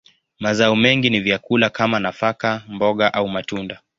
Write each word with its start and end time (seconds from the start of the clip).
Mazao 0.39 0.75
mengi 0.75 1.09
ni 1.09 1.19
vyakula 1.19 1.69
kama 1.69 1.99
nafaka, 1.99 2.63
mboga, 2.67 3.13
au 3.13 3.27
matunda. 3.29 3.81